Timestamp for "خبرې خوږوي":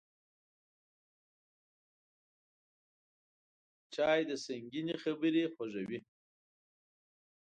5.03-5.99